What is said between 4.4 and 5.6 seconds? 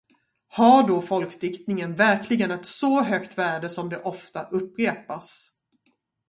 upprepas.